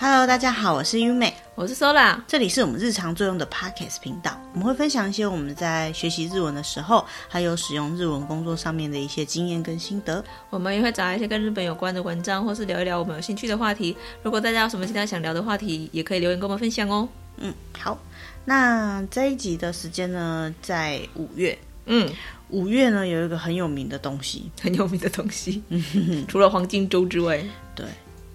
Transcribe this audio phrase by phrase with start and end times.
[0.00, 10.24] Hello，大家好，我是优美，我是 Sola，这里是我们日常作用的 Podcast 频道，我们会分享一些我们在学习日文的时候，还有使用日文工作上面的一些经验跟心得。
[10.50, 13.96] 我们也会找一些跟日本有关的文章，或是聊一聊我们有兴趣的话题。
[14.22, 17.08] 如果大家有什么其他想聊的话题，也可以留言跟我们分享哦。
[17.38, 17.98] 嗯，好，
[18.44, 21.58] 那这一集的时间呢，在五月。
[21.86, 22.08] 嗯，
[22.50, 25.60] 五月呢有一个很有名的东西，很有名的东西，
[26.28, 27.44] 除了黄金周之外，
[27.74, 27.84] 对，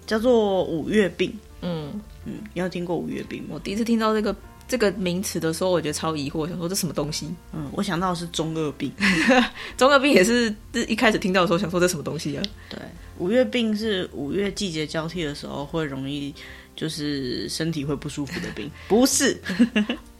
[0.06, 1.34] 叫做五月病。
[1.64, 3.48] 嗯嗯，你有听过五月病吗？
[3.54, 4.36] 我第一次听到这个
[4.68, 7.28] 这个名词的时候，我觉得超疑惑，我想说这什么东西？
[7.52, 8.92] 嗯，我想到的是中二病，
[9.76, 10.54] 中二病也是
[10.86, 12.42] 一开始听到的时候想说这什么东西啊？
[12.68, 12.78] 对，
[13.18, 16.34] 五月病是五月季节交替的时候会容易
[16.76, 19.40] 就是身体会不舒服的病， 不是。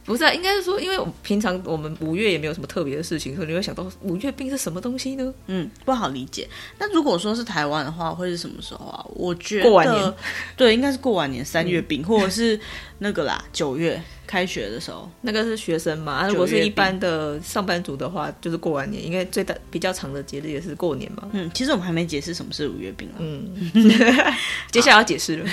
[0.05, 5.33] 不是啊，应该是说，因为我平常我们五月也没有什么特别的事情，所以你会想到五月病是什么东西呢？
[5.47, 6.47] 嗯，不好理解。
[6.79, 9.05] 那如果说是台湾的话，会是什么时候啊？
[9.15, 10.15] 我觉得过完年，
[10.57, 12.61] 对，应该是过完年三月病，嗯、或者是
[12.99, 16.29] 那个啦，九月开学的时候，那个是学生嘛？
[16.29, 21.31] 如果是一般的上班族的话，就是过完年，应该最大比较长的节日也是过年嘛。
[21.33, 23.17] 嗯，其实我们还没解释什么是五月病啊。
[23.21, 23.49] 嗯，
[24.71, 25.49] 接下来要解释了，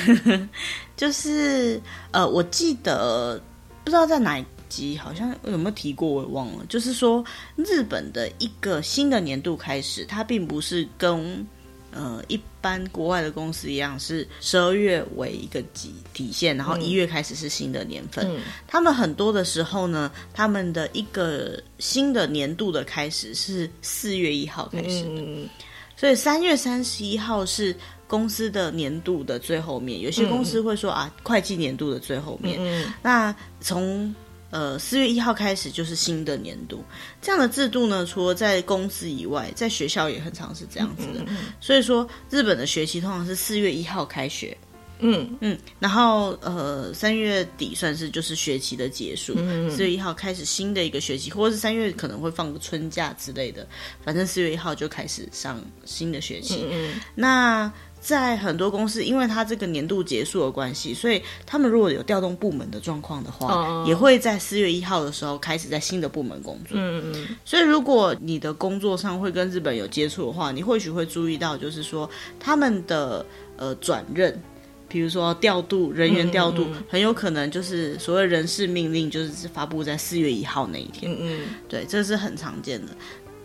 [0.98, 3.42] 就是呃，我记得。
[3.84, 6.66] 不知道在哪一集，好像有没有提过，我也忘了。
[6.70, 7.24] 就是说，
[7.56, 11.46] 日本的一个新的年度开始，它并不是跟
[11.92, 18.26] 呃一般国外的公司一样，是十二月为一个底底线，然后一月开始是新的年份。
[18.30, 25.50] 嗯，他们很多的时候呢，他们的一个新的年度的开始是四月一号开始的，嗯，
[25.98, 27.76] 所以三月三十一号是。
[28.12, 32.58] 公司的年度的最后面，有些公司会说、嗯、啊，会计年度的最后面。
[32.60, 34.14] 嗯、那从
[34.50, 36.84] 呃四月一号开始就是新的年度，
[37.22, 41.24] 这样的制度呢，除了在公司以外，在学校也很常是这样子的。
[41.28, 44.58] 嗯、所以说，日本的学期通常是四月一号开学。
[45.04, 49.34] 嗯嗯，然后呃三月底算是就是学期的结束，
[49.68, 53.68] 四月一号开始新的一个学期，或者是三月可能会放个春假之类的，
[54.04, 56.68] 反正四月一号就开始上新的学期。
[56.70, 66.72] 嗯，那在很多公司，因为他这个年度结束的关系，所以他们如果有调动部门的状况的话，哦、也会在四月一号的时候开始在新的部门工作。
[66.74, 67.28] 嗯嗯。
[67.46, 72.10] 所以，如果你的工作上会跟日本有接触的话，你或许会注意到，就是说
[72.40, 73.24] 他们的
[73.56, 74.42] 呃转任，
[74.90, 81.12] 比如说调度人员调度，嗯嗯、很有可能就是所谓人事命令，就是发布在四月一号那一天。
[81.12, 81.40] 嗯嗯。
[81.70, 82.92] 对，这是很常见的。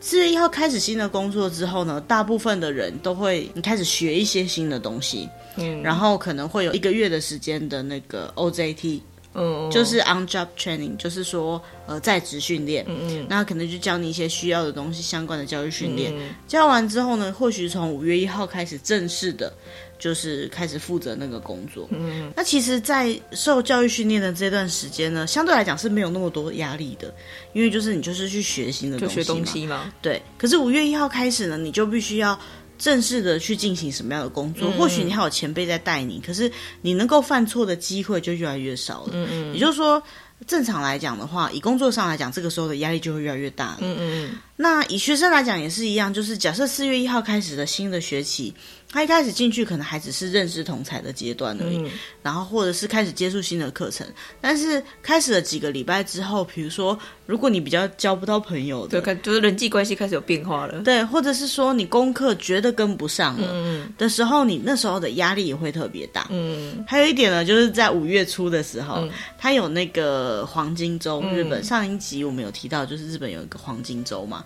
[0.06, 9.00] 四月一号开始新的工作之后呢，大部分的人都会你开始学一些新的东西，嗯，然后可能会有一个月的时间的那个 OJT，
[9.34, 19.52] 嗯，就是 on job training，就是说呃在职训练，嗯嗯，那可能就教你一些需要的东西相关的教育训练，嗯，教完之后呢，或许从五月一号开始正式的。
[19.98, 21.88] 就是开始负责那个工作。
[21.90, 27.14] 嗯，那其实，在受教育训练的这段时间呢，相对来讲是没有那么多压力的，
[27.52, 29.16] 因为就是你就是去学新的东西嘛。
[29.16, 29.92] 就学东西嘛。
[30.02, 30.20] 对。
[30.36, 32.38] 可是五月一号开始呢，你就必须要
[32.78, 34.68] 正式的去进行什么样的工作？
[34.68, 36.50] 嗯，或许你还有前辈在带你，可是
[36.82, 39.10] 你能够犯错的机会就越来越少了。
[39.12, 39.54] 嗯嗯。
[39.54, 40.02] 也就是说，
[40.46, 43.78] 正常来讲的话，以工作上来讲，这个时候的压力就会越来越大了。
[43.80, 44.30] 嗯嗯。
[44.56, 48.52] 那以学生来讲也是一样，就是假设四月一号开始的新的学期。
[48.88, 51.90] 他一开始进去可能还只是认识同才的阶段而已，嗯、
[52.22, 54.06] 然后或者是开始接触新的课程。
[54.40, 66.28] 但是开始了几个礼拜之后，比如说如果你比较交不到朋友的，对，就是人际关系开始有变化了，对，或者是说你功课觉得跟不上了的时候，嗯、你那时候的压力也会特别大。
[66.30, 74.44] 嗯，还有一点呢，就是在五月初的时候，他、嗯、有那个黄金周，日本、嗯、上一集我们有提到，就是日本有一个黄金周嘛。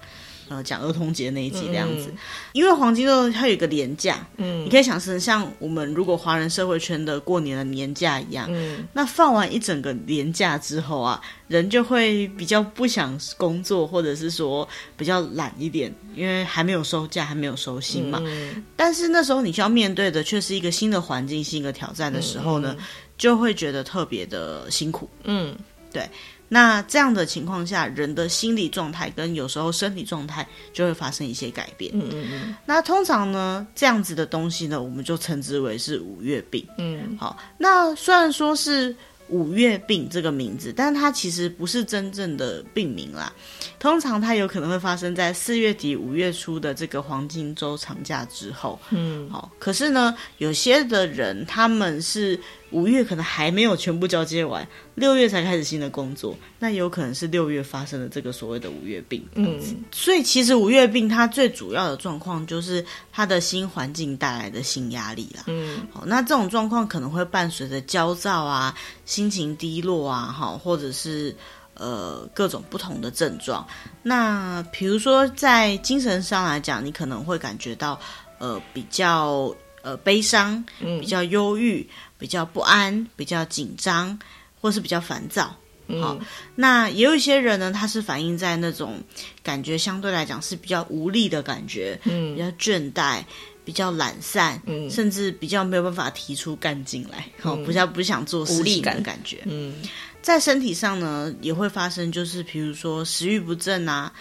[0.51, 2.19] 呃，讲儿童节那一集这样子，嗯、
[2.53, 18.21] 因为黄金周它有一个年假，嗯，你可以想成像我们如果华人社会圈的过年的年假一样，嗯，那放完一整个年假之后啊，人就会比较不想工作，或者是说比较懒一点，因为还没有收假，还没有收心嘛。
[18.25, 22.85] 嗯、但是那时候你需要面对的却是一个新的环境、新的挑战的时候呢，嗯、
[23.17, 25.09] 就会觉得特别的辛苦。
[25.23, 25.55] 嗯，
[25.93, 26.11] 对。
[26.53, 31.93] 那这样的情况下，人的心理状态跟有时候身体状态就会发生一些改变。
[31.95, 32.57] 嗯嗯嗯。
[32.67, 36.67] 那通常呢，这样子的东西呢，我们就称之为是五月病。
[36.77, 37.17] 嗯。
[37.17, 38.93] 好，那虽然说是
[39.29, 43.33] 五月病这个名字，但它其实不是真正的病名啦。
[43.79, 48.77] 通常它有可能会发生在四月底五月初的这个黄金周长假之后。
[48.91, 49.31] 嗯。
[49.31, 52.37] 好，可是呢，有些的人他们是
[52.71, 59.27] 五月可能还没有全部交接完，六月才开始新的工作，那有可能是六月发生了这个所谓的五月病。
[59.35, 59.59] 嗯，
[59.91, 65.45] 所以其实五月病它最主要的状况就是它的新环境带来的新压力啦。
[65.49, 68.75] 嗯，好，那这种状况可能会伴随着焦躁啊、
[69.05, 71.35] 心情低落啊，哈，或者是
[71.75, 73.67] 呃各种不同的症状。
[74.03, 77.99] 那比如说在精神上来讲，你可能会感觉到
[78.39, 79.53] 呃比较
[79.83, 81.85] 呃悲伤，比较忧郁。
[82.21, 84.17] 比较不安，比较紧张，
[84.61, 85.57] 或是比较烦躁。
[86.01, 86.21] 好，嗯，
[86.55, 89.03] 那也有一些人呢，他是反映在那种
[89.43, 93.25] 感觉相对来讲是比较无力的感觉，嗯，比较倦怠，
[93.65, 99.39] 比较懒散，嗯，甚至比较没有办法提出干劲来，好，嗯，比较不想做事情的感觉。
[99.47, 99.75] 嗯，
[100.23, 104.13] 在身体上呢，也会发生，就是比如说食欲不振啊，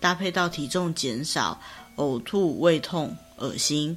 [0.00, 1.60] 搭配到体重减少、
[1.96, 3.94] 呕吐、胃痛、恶心。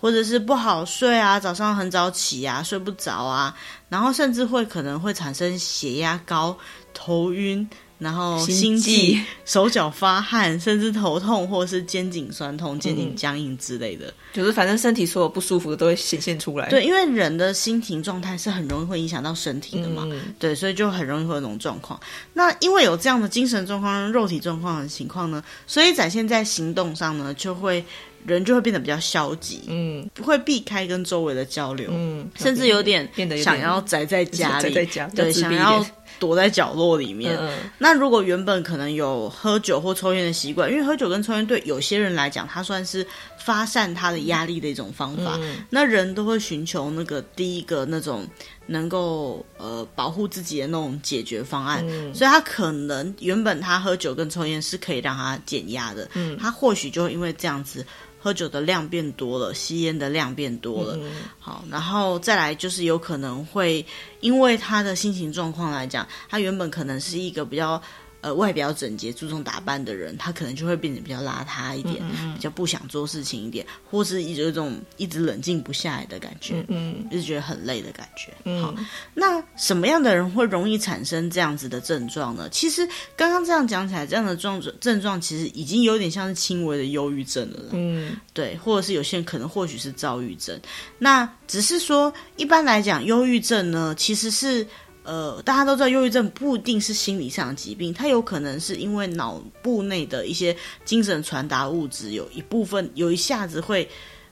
[0.00, 3.54] 或者是不好睡啊，早上很早起啊，睡不着啊，
[3.88, 6.56] 然后甚至会可能会产生血压高、
[6.94, 7.68] 头晕，
[7.98, 16.68] 然后心悸、手脚发汗，甚至头痛，或者是肩颈酸痛、肩颈僵硬之类的，就是反正身体所有不舒服的都会显现出来。
[16.68, 21.98] 对，因为人的心情状态是很容易会影响到身体的嘛，嗯、对，所以就很容易会有这种状况。
[22.32, 27.84] 那因为有这样的精神状况、肉体状况的情况呢，所以展现在行动上呢，就会。
[28.26, 35.84] 人就会变得比较消极，嗯，不会避开跟周围的交流，嗯，甚至有点变得想要宅在家里， 在家对，想要
[36.18, 37.36] 躲在角落里面。
[37.38, 43.06] 嗯，那如果原本可能有喝酒或抽烟的习惯，因为喝酒跟抽烟对有些人来讲，它算是
[43.38, 45.38] 发散他的压力的一种方法。
[45.40, 48.26] 嗯，那人都会寻求那个第一个那种
[48.66, 57.84] 能够呃保护自己的那种解决方案，嗯，所以他可能原本他喝酒跟抽烟是可以让他减压的，嗯，他或许就因为这样子。
[58.18, 63.86] 喝酒的量变多了，吸烟的量变多了，嗯、好，然后再来就是有可能会
[64.20, 67.80] 因为他的心情状况来讲，他原本可能是一个比较。
[68.26, 78.32] 呃，外表整洁、注重打扮的人，他可能就会变得比较邋遢一点，嗯嗯，比较不想做事情一点，或是一直有一种一直冷静不下来的感觉，嗯，嗯，就是觉得很累的感觉。
[78.42, 78.74] 嗯，好，
[79.14, 82.48] 那什么样的人会容易产生这样子的症状呢？
[82.50, 82.84] 其实
[83.16, 87.60] 刚刚这样讲起来，这样的状症状其实已经有点像是轻微的忧郁症了。
[87.74, 90.60] 嗯，对，或者是有些人可能或许是躁郁症。
[90.98, 94.66] 那只是说，一般来讲，忧郁症呢，其实是。
[95.06, 100.54] 呃，大家都知道，忧郁症不一定是心理上的疾病，它有可能是因为脑部内的一些
[100.84, 103.88] 精神传达物质有一部分有一下子会，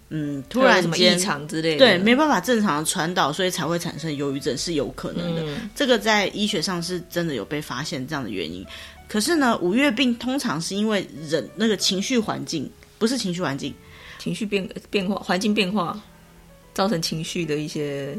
[0.08, 5.42] 嗯，突然什么异常之类的，对，没办法正常的传导，所以才会产生忧郁症，是有可能的。
[5.44, 5.70] 嗯。
[5.76, 8.66] 这个在医学上是真的有被发现这样的原因。
[9.06, 12.68] 可是呢，五月病通常是因为人那个情绪环境，
[12.98, 13.72] 不是情绪环境，
[14.18, 16.00] 情绪变变化，环境变化
[16.72, 18.18] 造成情绪的一些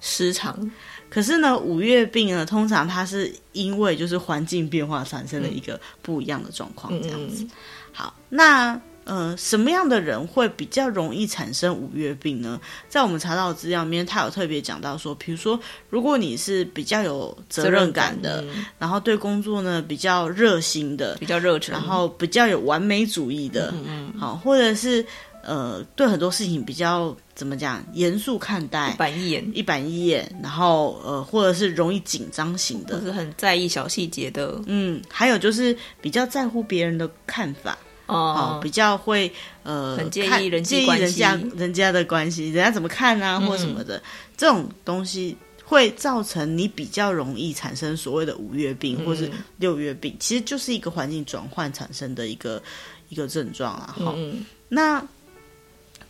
[0.00, 0.70] 失常。
[1.10, 7.42] 可是呢，五月病呢，通常它是因为就是环境变化产生了一个不一样的状况，这样子。
[7.42, 7.50] 嗯、
[7.92, 12.60] 好，那呃，什么样的人会比较容易产生五月病呢？
[12.88, 15.58] 在我们查到的资料里面，他有特别讲到说，比如说，
[15.88, 25.04] 如果你是比较有责任感的，嗯、然后对工作呢比较热心的，比较热忱，然后比较有完美主义的，嗯，嗯，好，或者是。
[25.42, 39.32] 呃，对很多事情比较怎么讲，严肃看待，一板一眼，一板一眼，然后呃，或者是容易紧张型的，就是很在意小细节的，嗯，还有就是比较在乎别人的看法哦，哦，比较会
[39.62, 44.02] 呃，很介意人介意人家人家的关系，人家怎么看啊，或什么的，嗯、
[44.36, 52.62] 这种东西会造成你比较容易产生所谓的五月病，嗯、或是六月病，其实就是一个环境转换产生的一个
[53.08, 55.02] 一个症状啊，哈、嗯，那。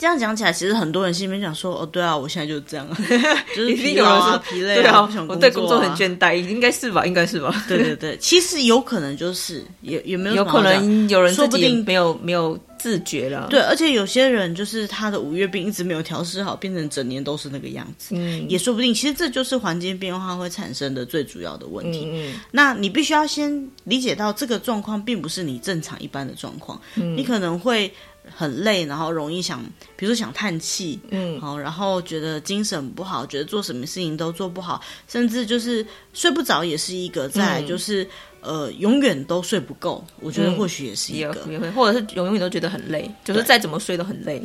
[0.00, 2.88] 这样讲起来，其实很多人心里面想说：“哦，对啊，我现在就是这样，
[3.54, 7.04] 就是疲劳啊， 疲累啊，不想工作啊，我对工作很倦怠，应该是吧？
[7.04, 7.54] 应该是吧？
[7.68, 13.48] 对对对，其实有可能就是也也没有，有可能有人说不定没有没有自觉了。
[13.50, 18.94] 对，而且有些人就是他的五月病一直没有调试好，变成整年都是那个样子，嗯，也说不定。
[18.94, 22.08] 其实这就是环境变化会产生的最主要的问题。
[22.10, 27.92] 嗯，那你必须要先理解到这个状况并不是你正常一般的状况，嗯，你可能会。
[28.34, 29.62] 很累，然后容易想，
[29.96, 37.28] 比如说想叹气，嗯，好，然后觉得精神不好，觉得做什么事情都做不好，甚至就是睡不着也是一个。
[37.28, 38.04] 在就是，
[38.42, 44.42] 嗯、呃，永远都睡不够，我觉得或许也是一个，嗯、也会，或者是永永远都觉得很累，就是再怎么睡都很累。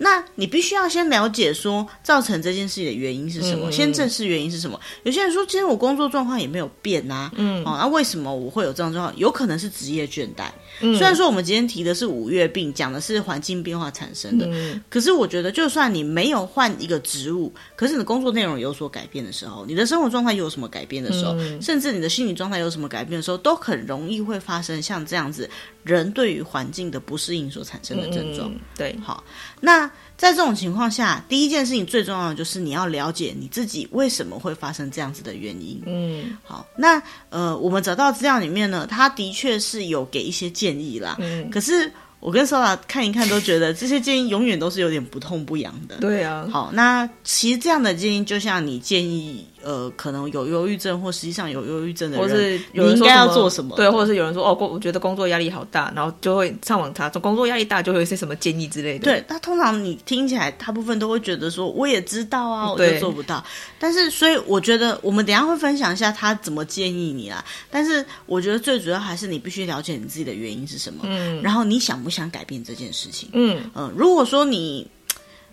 [0.00, 4.80] 对，那你必须要先了解说造成这件事情的原因是什么，嗯、先正视原因是什么。
[5.04, 9.16] 有些人说，其实我工作状况也没有变啊，嗯，哦，那、啊、为什么我会有这种状况？
[9.18, 10.48] 有可能是职业倦怠。
[10.80, 25.48] 嗯、虽然说我们今天提的是五月病，讲的是环境变化产生的，嗯、可是我觉得，就算你没有换一个职务，可是你的工作内容有所改变的时候，你的生活状态又有什么改变的时候，嗯、甚至你的心理状态有什么改变的时候，都很容易会发生像这样子
[25.84, 28.50] 人对于环境的不适应所产生的症状。
[28.50, 29.22] 嗯、对，好，
[29.60, 29.90] 那。
[30.20, 35.80] 在这种情况下，第一件事情最重要的就是你要了解你自己为什么会发生这样子的原因。
[35.86, 41.16] 嗯，好，那呃，我们找到资料里面呢，他的确是有给一些建议啦。
[41.20, 41.90] 嗯，可是。
[42.20, 45.96] 我跟 Sola 看一看，都觉得这些建议永远都是有点不痛不痒的。
[46.00, 46.46] 对啊。
[46.52, 53.74] 好，那其实这样的建议，就像你建议，呃，可能有忧郁症或实际上有忧郁症的人，或是有人应该要做什么？
[53.74, 59.04] 对，或者是有人说，哦，工，我觉得工作压力好大，然后就会上网查，工作压力大就会有一些什么建议之类的。
[59.04, 63.42] 对，那通常你听起来，大部分都会觉得说，我也知道啊，我就做不到。
[63.78, 67.42] 但是，所以我觉得我们等一下会分享一下他怎么建议你啦。
[67.70, 71.04] 但是，我觉得最主要还是你必须了解你自己的原因是什么。
[71.06, 71.40] 嗯。
[71.42, 72.10] 然后你想不？
[72.10, 74.84] 想改变这件事情，嗯嗯、呃，如果说你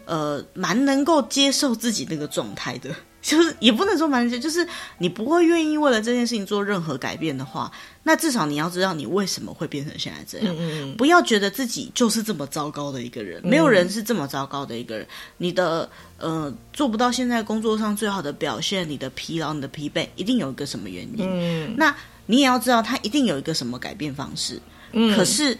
[0.05, 2.89] 呃蛮能够接受自己那个状态的，
[3.27, 4.65] 就是也不能说蛮能接，就是
[4.99, 7.69] 你不会愿意为了这件事情做任何改变的话，
[8.03, 15.05] 那至少你要知道你为什么会变成现在这样，嗯嗯，不要觉得自己就是这么糟糕的一个人，没有人是这么糟糕的一个人，
[15.35, 21.93] 你的呃做不到现在工作上最好的表现，你的疲劳、你的疲惫，一定有一个什么原因，嗯，那
[22.27, 24.57] 你也要知道他一定有一个什么改变方式，
[24.93, 25.57] 嗯，可是。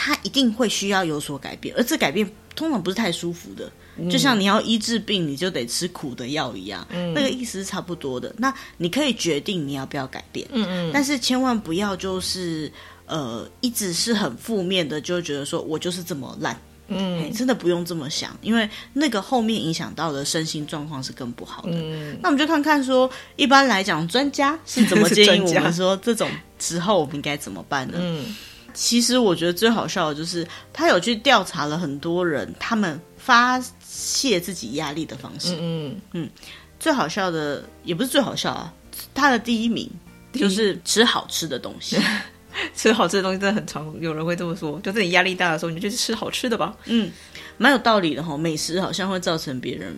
[0.00, 2.24] 他一定会需要有所改变，而这改变
[2.54, 8.34] 通常不是太舒服的，嗯、就像你要医治病，你就得吃苦的药一样，嗯、那个意思是差不多的。
[8.38, 12.70] 那你可以决定你要不要改变，嗯嗯，但是千万不要就是
[13.06, 16.56] 呃一直是很负面的，就觉得说我就是这么烂，
[16.88, 21.72] 嗯，真的不用这么想，因为那个后面影响到的身心状况是更不好的。
[21.72, 27.98] 嗯，那我们就看看说，一般来讲，专家是怎么 建议我们说这种时候我们应该怎么办呢？
[28.00, 28.36] 嗯。
[28.74, 35.54] 其实我觉得最好笑的就是，他有去调查了很多人，他们发泄自己压力的方式。
[35.60, 36.30] 嗯嗯，嗯，
[36.80, 38.72] 最好笑的也不是最好笑啊，
[39.12, 39.86] 他的第一名
[40.32, 41.98] 就是吃好吃的东西。
[42.74, 46.74] 吃好吃的东西真的很常，有人会这么说，就是你压力大的时候，你就去吃好吃的吧。
[46.86, 47.10] 嗯，
[47.58, 48.34] 蛮有道理的哈。
[48.34, 49.94] 美食好像会造成别人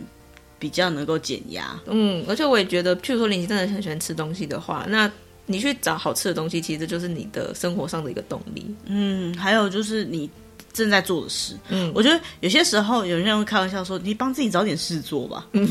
[0.59, 1.81] 比较能够减压。
[1.87, 5.09] 嗯，而且我也觉得，譬如说你真的很喜欢吃东西的话，那。
[5.47, 8.73] 你去找好吃的东西，其实就是你的生活上的一个动力。
[8.85, 10.31] 嗯，还有就是你
[10.73, 11.55] 正在做的事。
[11.69, 15.47] 嗯，我觉得有些时候有些人会开玩笑说：“你帮自己找点事做吧。
[15.53, 15.69] 嗯”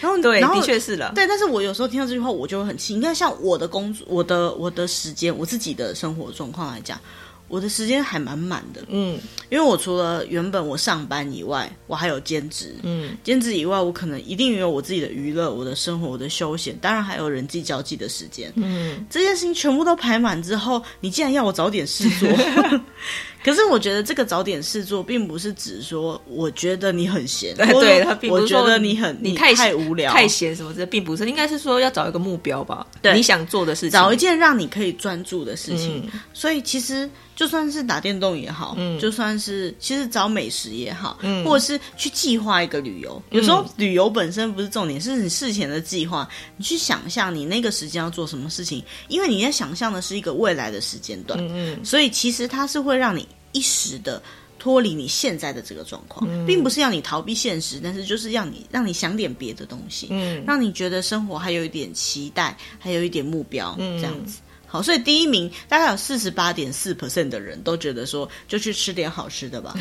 [0.00, 1.12] 然后对，然后的确是了。
[1.14, 2.94] 对，但是我有时候听到这句话，我就会很气。
[2.94, 6.98] 你看，像我的工作、我的我的时间、我自己的生活状况来讲。
[7.46, 9.20] 我的时间还蛮满的，嗯，
[9.50, 22.28] 因为我除了原本我上班以外，我还有兼职，嗯，兼职以外，我可能一定有我自己的娱乐、我的生活、我的休闲，当然还有人际交际的时间，嗯，这件事情全部都排满之后，你竟然要我找点事做。
[23.44, 36.02] 可是我觉得这个找点事做，并不是指说我觉得你很闲， 对，他并不是说我觉得你很你太，太无聊、太闲什么的，并不是，应该是说要找一个目标吧，对，你想做的事情，找一件让你可以专注的事情。
[36.06, 46.26] 嗯、所以其实就算是打电动也好，嗯，就算是其实找美食也好，嗯，或者是去计划一个旅游，有时候旅游本身不是重点，是你事前的计划。
[46.56, 53.28] 你去想象你那个时间要做什么事情，因为你在想象的是一个未来的时间段，嗯嗯，所以其实它是会让你。
[53.54, 54.22] 一时的
[54.58, 64.40] 脱离你现在的这个状况，嗯、并不是要你逃避现实，但是就是让你让你想点别的东西，嗯，让你觉得生活还有一点期待，还有一点目标，嗯、这样子。
[64.66, 69.72] 好，所以第一名大概有四十八点四 percent 的人都觉得说，就去吃点好吃的吧。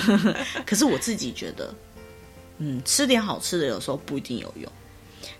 [0.66, 1.74] 可是我自己觉得，
[2.58, 4.70] 嗯，吃点好吃的有时候不一定有用，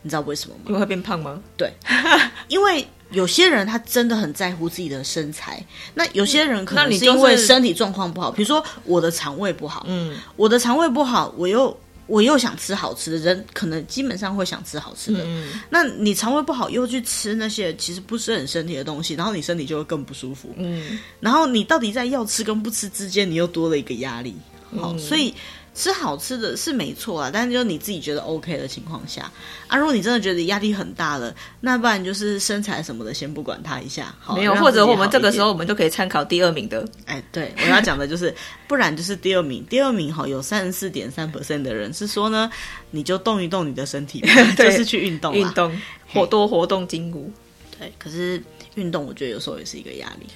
[0.02, 0.62] 你知道为什么吗？
[0.68, 1.40] 因为会变胖吗？
[1.56, 1.72] 对，
[2.48, 2.86] 因为。
[3.12, 11.74] 有些人他真的很在乎自己的身材，那有些人可能是因为身体状况不好，比如说我的肠胃不好，嗯，我的肠胃不好，我又
[12.08, 15.20] 我又想吃好吃的，人可能基本上会想吃好吃的。
[15.24, 20.52] 嗯，那你肠胃不好又去吃那些其实不是很身体的东西，然后你身体就会更不舒服。
[20.56, 24.34] 嗯，然后你到底在要吃跟不吃之间，你又多了一个压力。
[24.76, 25.32] 好，所以。
[25.76, 29.30] 吃好吃的是没错啊，但是就你自己觉得 OK 的情况下
[29.68, 36.82] 啊，如果你真的觉得压力很大了，那不然就是身材什么的先不管它一下，好，没有，或者我们这个时候我们就可以参考第二名的。
[37.04, 38.34] 哎，对，我要讲的就是，
[38.66, 42.50] 不然就是第二名，第二名哈有三十四点三 percent 的人是说呢，
[42.90, 44.20] 你就动一动你的身体，
[44.56, 45.78] 就是去运动，运动，
[46.12, 47.30] 活多活动筋骨。
[47.78, 48.42] 对，可是
[48.76, 50.26] 运动我觉得有时候也是一个压力。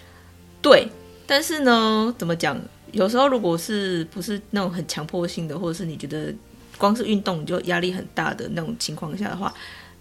[0.60, 0.86] 对，
[1.26, 2.60] 但是呢，怎么讲？
[2.92, 6.34] 有时候如果是不是那种很强迫性的，或者是你觉得
[6.78, 9.52] 光是运动你就压力很大的那种情况下的话，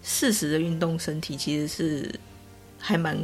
[0.04, 2.12] 适时的运动身体其实是。
[2.80, 3.16] 还蛮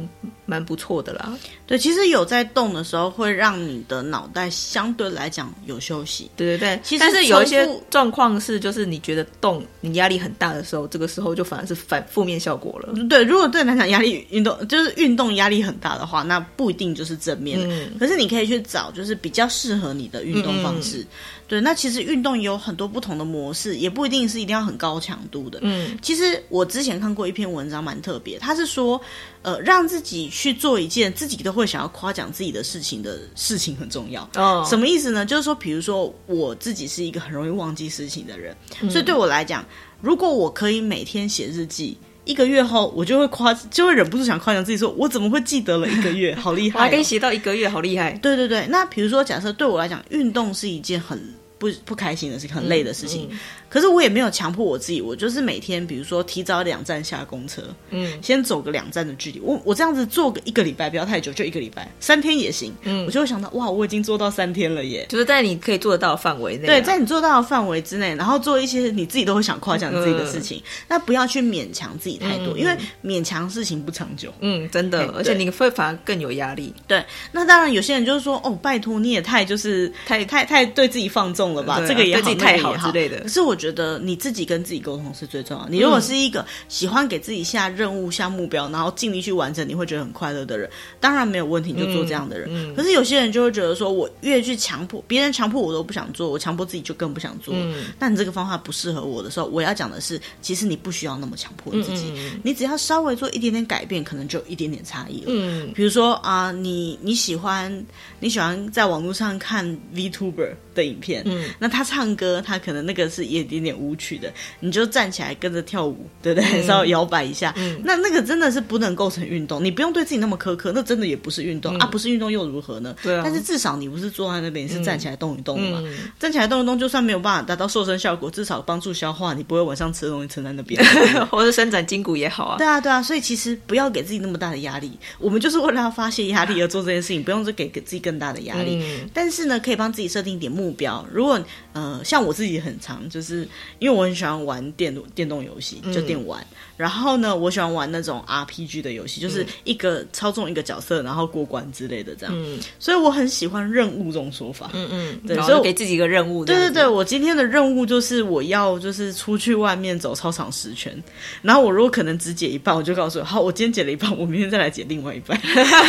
[0.44, 1.36] 蛮不错的啦，
[1.66, 6.30] 对，其实有在动的时候，会让你的脑袋相对来讲有休息。
[6.36, 12.92] 对对对，其实但是有一些状况是，就是你觉得动你压力很大的时候，这个时候就反而是反负面效果了。
[13.08, 17.66] 对，如果对你来讲压力运动就是运动压力很大的话，那不一定就是正面的。
[17.68, 20.98] 嗯，可是你可以去找就是比较适合你的运动方式。
[20.98, 21.06] 嗯
[21.48, 25.60] 对，那其实运动也有很多不同的模式，也不一定是一定要很高强度的。
[25.62, 28.38] 嗯，其实我之前看过一篇文章，蛮特别。
[28.38, 29.00] 他是说，
[29.42, 34.28] 呃，让自己去做一件自己都会想要夸奖自己的事情的事情很重要。
[34.34, 35.24] 哦，什么意思呢？
[35.24, 39.64] 就是说，比如说我自己是一个很容易忘记事情的人，嗯，所以对我来讲，
[40.00, 46.80] 如果我可以每天写日记，一个月后我就会夸，就会忍不住想夸奖自己说，说我怎么会记得了一个月， 好厉害，哦！
[46.80, 48.12] 我还可以写到一个月，好厉害。
[48.20, 51.18] 对对对，那比如说，假设对我来讲，运动是一件很
[51.56, 53.28] 不不开心的事情，很累的事情。
[53.30, 53.38] 嗯嗯
[53.76, 59.38] 可是我也没有强迫我自己，我就是每天，比如说提早两站下公车，嗯，先走个两站的距离。
[59.40, 62.72] 我我这样子做个一个礼拜，不要太久，就一个礼拜，三天也行。
[62.84, 65.04] 嗯，我就会想到，哇，我已经做到三天了耶！
[65.10, 70.56] 就是在你可以做得到的范围内，啊，对，在你做到的范围之内，然后做一些你自己都会想夸奖自己的事情。
[70.56, 74.32] 嗯、那不要去勉强自己太多，嗯、因为勉强事情不长久。
[74.40, 76.72] 嗯，真的，而且你会反而更有压力。
[76.86, 81.74] 对，那当然有些人就是说，哦，拜托你也太就是太太太对自己放纵了吧？
[81.74, 83.20] 啊、这个也好，对自己太好之类的。
[83.20, 83.65] 可是我觉得
[83.98, 84.46] 你自己。
[84.46, 85.70] 跟自己沟通是最重要的。
[85.72, 90.70] 你如果是一个喜欢给自己下任务、下目标，然后尽力去完成，你会觉得很快乐的人，
[91.00, 92.48] 当然没有问题，你就做这样的人。
[92.48, 97.52] 嗯嗯、可是有些人就会觉得说，我越去强迫别人，强迫我都不想做，我强迫自己就更不想做。
[97.56, 102.12] 嗯、但你这个方法不适合我的时候，我要讲的是，其实你不需要那么强迫自己，
[102.44, 105.26] 你只要稍微做一点点改变，可能就有一点点差异了。
[105.28, 107.84] 嗯，比如说啊、呃，你你喜欢
[108.20, 114.32] 你喜欢在网络上看 VTuber 的影片，嗯，那他唱歌，他可能那个是一点点舞曲的。
[114.60, 116.62] 你就站起来跟着跳舞，对不对？
[116.62, 119.64] 嗯、稍微摇摆一下，嗯、那那个真的是不能构成运动。
[119.64, 121.86] 你不用对自己那么苛刻，那真的也不是运动、嗯、啊！
[121.86, 122.94] 不是运动又如何呢？
[123.02, 123.22] 对啊。
[123.24, 125.80] 但是至少你不是坐在那边，你是站起来动一动嘛？
[125.84, 130.82] 嗯、站起来动一动，就算没有办法达到瘦身效果，至少帮助消化，你不会晚上吃的东西撑在那边，
[131.30, 132.58] 或者伸展筋骨也好啊。
[132.58, 133.02] 对啊，对啊。
[133.02, 134.92] 所以其实不要给自己那么大的压力。
[135.18, 138.78] 我们就是为了要发泄压力而做这件事情，不用再给给自己更大的压力。
[138.80, 141.04] 嗯、但是呢，可以帮自己设定一点目标。
[141.12, 141.40] 如果
[141.72, 143.35] 呃，像我自己很长，就是
[143.78, 145.00] 因为我很喜欢玩电脑。
[145.14, 152.34] 电动游戏就电玩，嗯、然后呢，我喜欢玩那种 RPG 的游戏，就是一个操纵一个角色，然后过关之类的这样。
[152.36, 154.70] 嗯、所以我很喜欢任务这种说法。
[154.74, 156.44] 嗯嗯，对，所以给自己一个任务。
[156.44, 161.02] 对对对，我今天的任务就是我要就是出去外面走操场十圈，
[161.42, 165.40] 然后我如果可能只解一半，我就告诉我，好，我今天解了一半，我明天再来解另外一半。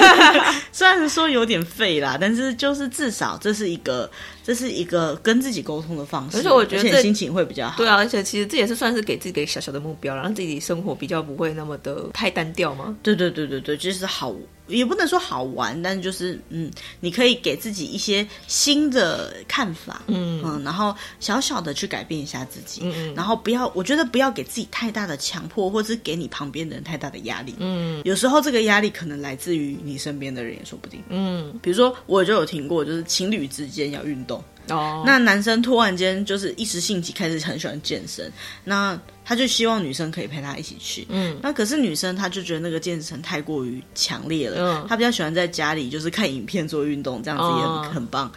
[0.72, 4.10] 虽然是说有点废啦，但是就是至少这是一个。
[4.48, 7.76] 这是一个跟自己沟通的方式，而且我觉得心情会比较好。
[7.76, 12.96] 对啊，而且其实这也是算是给自己一个小小的目标，让自己生活比较不会那么的太单调吗。
[13.04, 14.34] 对对对对对，就是好。
[14.68, 20.42] 也不能说好玩，但就是嗯，你可以给自己一些新的看法，嗯。
[20.44, 38.32] 嗯，然后小小的去改变一下自己，嗯嗯，然后不要，我觉得不要给自己太大的强迫，或者是给你旁边的人太大的压力，嗯，有时候这个压力可能来自于你身边的人也说不定，嗯，比如说我就有听过，就是情侣之间要运动，哦，那男生突然间就是一时兴起开始很喜欢健身，
[38.64, 39.00] 那。
[39.30, 48.32] 他就希望女生可以陪他一起去，嗯，那可是女生她就觉得那个健身太过于强烈了，嗯，她比较喜欢在家里就是看影片做运动，这样子也很、哦、很棒。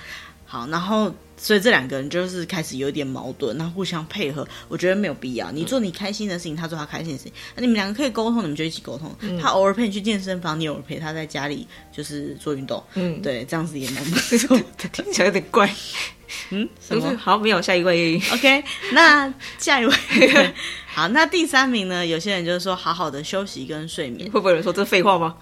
[0.45, 5.53] 好，然后所以这两个人就是开始有一点矛盾，那互相配合，我觉得没有必要。
[5.53, 9.15] 你做你开心的事情，他做他开心的事情，那你们两个可以沟通，你们就一起沟通。
[9.21, 14.59] 嗯、他偶尔陪你去健身房，你偶尔陪他在家里就是做运动，嗯，对，这样子也蛮不错。
[14.91, 15.73] 听起来有点怪。
[16.51, 17.17] 嗯，什么？
[17.17, 18.21] 好，没有下一位。
[18.33, 19.95] OK， 那下一位。
[20.93, 22.07] 好，那第三名呢？
[22.07, 24.31] 有些人就是说，好好的休息跟睡眠。
[24.31, 25.37] 会不会有人说这是废话吗？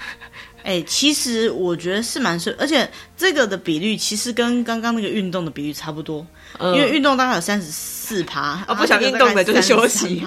[0.58, 6.26] 哎、欸，其实我觉得是蛮睡，而且这个的比率其实跟刚刚那个运动的比率差不多。
[6.58, 10.22] 嗯、因为运动大概有三十四趴，哦，不想运动的就是休息。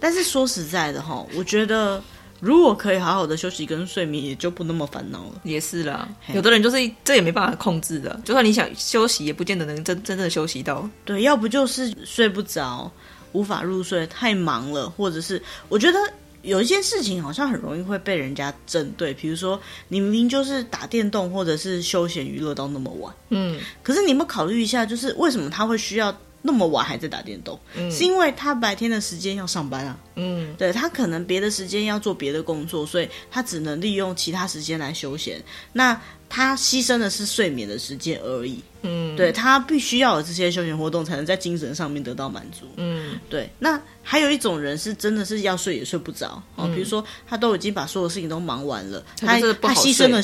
[0.00, 2.02] 但是说实在的哈，我觉得。
[2.44, 5.40] 如果可以好好的休息跟睡眠，也就不那么烦恼了。
[5.44, 10.86] 也是啦，有的人就是这也没办法控制的，就算你想休息，也不见得能真真正的休息到。
[11.06, 12.92] 对，要不就是睡不着，
[13.32, 15.98] 无法入睡，太忙了，或者是我觉得
[16.42, 26.14] 有一些事情好像很容易会被人家针对，比如说你明明就是打电动或者是休闲娱乐到那么晚，嗯，可是你有没有考虑一下，就是为什么他会需要？
[26.46, 29.98] 那么晚还在打电动，嗯、是因为他白天的时间要上班啊。
[30.16, 35.42] 嗯，对，他可能别的时间要做别的工作，所以他只能利用其他时间来休闲。
[35.72, 35.98] 那
[36.28, 38.60] 他牺牲的是睡眠的时间而已。
[38.86, 42.66] 嗯，对，他必须要有这些休闲活动，才能在精神上面得到满足。
[42.76, 43.48] 嗯，对。
[43.58, 50.20] 那还有一种人是真的是要睡也睡不着哦，嗯、比如说他都已经把所有事情都忙完了，他他牺牲了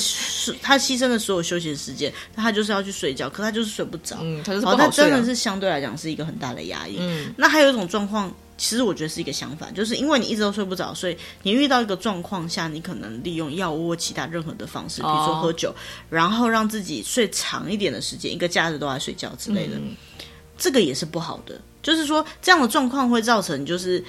[0.61, 4.17] 他牺牲了所有休闲时间，那他就是要去睡觉，可他就是睡不着。
[4.21, 4.87] 嗯，他就是不好睡、啊。
[4.87, 6.97] 哦，他真的是相对来讲是一个很大的压抑。
[6.99, 8.31] 嗯，那还有一种状况。
[8.63, 15.77] 其实我觉得是一个相反，就是因为你一直都睡不着，所以你遇到一个状况下，你可能利用药物或其他任何的方式，比如说喝酒，oh.
[16.11, 19.95] 然后让自己睡长一点的时间，一个假日都在睡觉之类的，嗯、
[20.57, 21.59] 这个也是不好的。
[21.81, 24.03] 就是说，这样的状况会造成就是。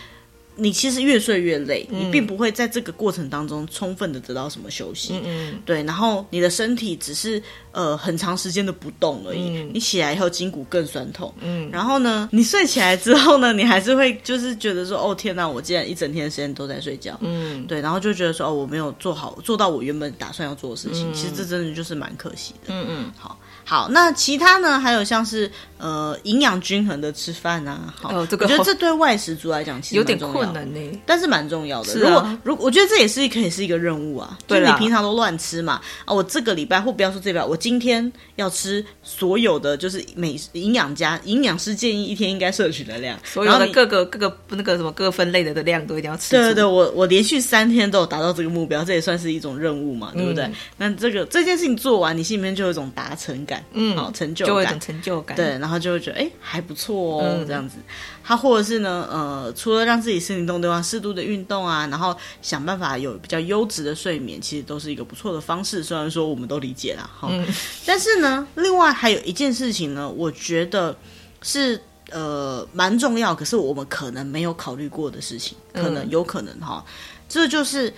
[0.55, 5.15] 你其实越睡越累，嗯、你并不会在这个过程当中充分的得到什么休息。
[5.15, 9.49] 嗯嗯，对，然后你的身体只是呃很长时间的不动而已。
[9.57, 11.33] 嗯、你起来以后筋骨更酸痛。
[11.41, 17.19] 嗯，然后呢，你睡起来之后呢，你还是会就是觉得说，哦天哪，我竟然一整天的时间都在睡觉。
[17.23, 21.11] 嗯，对，然后就觉得说，哦，我没有做好做到我原本打算要做的事情。
[21.11, 22.69] 嗯、其实这真的就是蛮可惜的。
[22.69, 23.38] 嗯嗯，好。
[23.65, 24.79] 好，那其他呢？
[24.79, 25.49] 还有像是
[25.83, 31.90] 呃营养均衡的吃饭啊，好，哦这个、我觉得这对外食族来讲其实有点困难呢，但是蛮重要的。
[31.90, 46.31] 是啊、如果如果我觉得这也是可以是一个任务啊，就你平常都乱吃嘛啊，我这个礼拜或不要说这礼拜，我今天要吃所有的就是美营养家营养师建议一天应该摄取的量，所有的各个各个那个什么各分类的的量都一定要吃。
[46.31, 50.45] 对对对，我我连续三天都有达到这个目标，这也算是一种任务嘛，对不对？
[50.45, 54.33] 嗯、那这个这件事情做完，你心里面就有一种达成感，嗯，好成。
[54.35, 57.77] 就会有成就感，对，然后就会觉得哎还不错哦，嗯、这样子。
[58.25, 65.83] 他或者是呢，呃，除了让自己身体动的话，适度的运动啊，然后想办法有比较优质的睡眠，其实都是一个不错的方式。
[65.83, 67.47] 虽然说我们都理解啦哈，嗯、
[67.85, 70.97] 但是呢，另外还有一件事情呢，我觉得
[71.43, 71.81] 是
[72.11, 76.85] 呃蛮重要，可是我们可能没有考虑过的事情，可能、嗯、有可能哈，
[77.29, 77.93] 这就是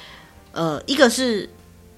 [0.52, 1.48] 呃一个是。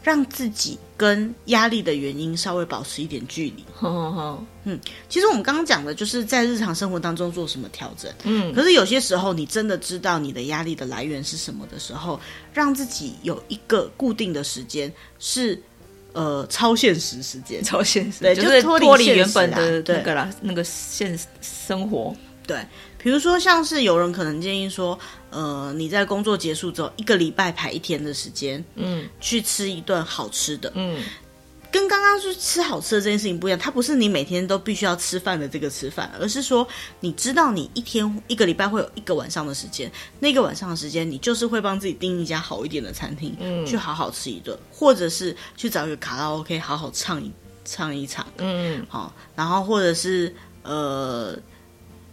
[0.06, 3.64] 让自己跟压力的原因稍微保持一点距离。
[3.74, 8.08] 好好好，嗯，其实我们刚刚讲的就是在日常生活当中做什么调整。
[8.22, 12.20] 嗯，可是有些时候你真的知道你的压力的来源是什么的时候，
[12.54, 15.60] 让自己有一个固定的时间是
[16.12, 22.14] 呃超现实时间，超现实，对，就是脱离原本的那个啦，那个现实生活，
[22.46, 22.64] 对。
[22.98, 24.98] 比如说，像是有人可能建议说，
[25.30, 31.00] 呃，你在工作结束之后，一个礼拜排一天的时间，嗯，去吃一顿好吃的，嗯，
[31.70, 36.66] 跟刚刚说吃好吃的这件事情不一样，它不是你每天都必须要吃饭的这个吃饭，而是说
[36.98, 47.30] 你知道你一天一个礼拜会有一个晚上的时间，那个晚上的时间你就是会帮自己订一家好一点的餐厅，嗯，去好好吃一顿，或者是去找一个卡拉 OK 好好唱一
[47.64, 51.38] 唱一场，嗯，好，然后或者是呃。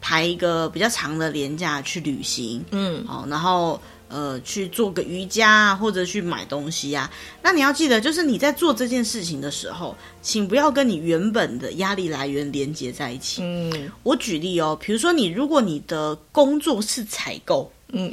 [0.03, 7.09] 排一个比较长的连假去旅行，嗯，好，然后呃去做个瑜伽啊，或者去买东西啊。
[7.41, 13.41] 那你要记得，就是你在做这件事情的时候，请不要跟你原本的压力来源连接在一起。
[13.41, 18.11] 嗯，我举例哦，比如说你如果你的工作是采购，嗯。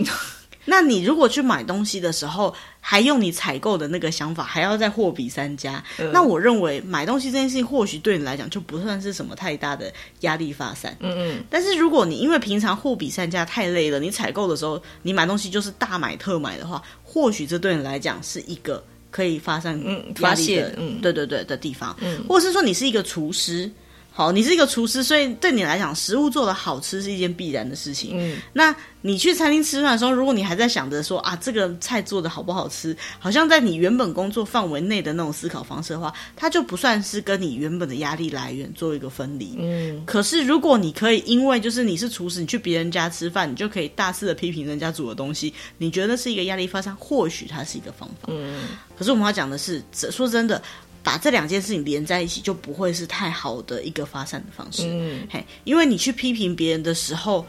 [0.66, 10.96] 那你如果去买东西的时候，还用你采购的那个想法，还要再货比三家，嗯、那我认为买东西这件事情，或许对你来讲就不算是什么太大的压力发散。
[11.00, 11.44] 嗯嗯。
[11.48, 19.78] 但是如果你因为平常货比三家太累了，你采购的时候你买东西就是大买特买的话，或许这对你来讲是一个可以发散
[20.20, 21.96] 压力的，嗯，对对对的地方。
[22.00, 23.70] 嗯，或者是说你是一个厨师。
[24.20, 28.10] 好，你是一个厨师，所以对你来讲，食物做的好吃是一件必然的事情。
[28.12, 39.56] 嗯，那你去餐厅吃饭的时候，如果你还在想着说啊，这个菜做的好不好吃，好像在你原本工作范围内的那种思考方式的话，它就不算是跟你原本的压力来源做一个分离。
[39.58, 48.28] 嗯，可是如果你可以，因为就是你是厨师，你去别人家吃饭，你就可以大肆的批评人家煮的东西，你觉得是一个压力发散，或许它是一个方法。
[48.28, 48.64] 嗯，
[48.98, 50.60] 可是我们要讲的是，说真的。
[51.02, 54.82] 把这两件事情连在一起，就不会是太好的一个发散的方式。
[54.86, 57.46] 嗯，嘿，因为你去批评别人的时候，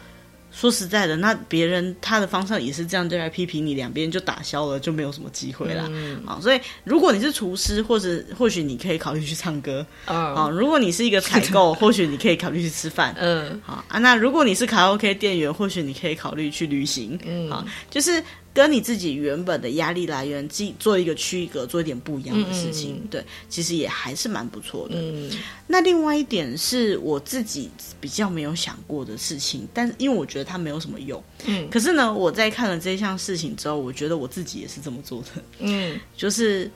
[0.52, 5.86] 说实在的，那别人他的方向也是这样对待批评你，两边就打消了，就没有什么机会了。
[5.90, 9.86] 嗯，好，所以如果你是厨师，或者或许你可以考虑去唱歌。
[10.06, 13.14] 嗯，好，如果你是一个采购， 或许你可以考虑去吃饭。
[13.18, 17.20] 嗯，好啊，那如果你是卡拉 OK 店员，或许你可以考虑去旅行。
[17.26, 18.24] 嗯，好，就是。
[18.54, 24.96] 跟你自己原本的压力来源，自己做一个区隔，做一点不一样的事情，嗯、对，其实也还是蛮不错的。
[24.98, 25.32] 嗯，
[25.68, 27.70] 那另外一点是我自己
[28.02, 35.28] 比较没有想过的事情，但是因为我觉得它没有什么用，嗯，可是呢，我在看了这项事情之后，我觉得我自己也是这么做的，
[35.60, 36.70] 嗯， 就是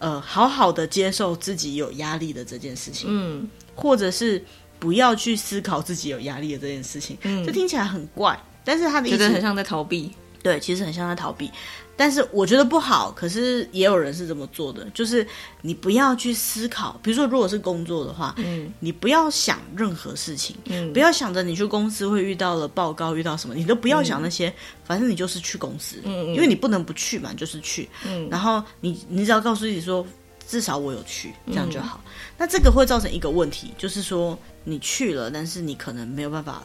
[0.00, 4.44] 呃，好好的接受自己有压力的这件事情，嗯，或者是
[4.78, 10.10] 不要去思考自己有压力的这件事情，嗯，这听起来很怪，但是他的意思觉得很像在逃避。
[10.42, 11.50] 对，其实很像在逃避。
[11.94, 15.24] 但是我觉得不好，可是也有人是这么做的，就是
[15.60, 30.04] 你不要去思考，比如说如果是工作的话，嗯，你不要想任何事情，嗯，不要想着你去公司会遇到了报告，遇到什么，你都不要想那些，嗯、反正你就是去公司，嗯，因为你不能不去嘛，就是去，嗯，然后你你只要告诉自己说，
[30.48, 32.00] 至少我有去，这样就好。
[32.06, 36.64] 嗯、那这个会造成一个问题，就是说你去了，但是你可能没有办法。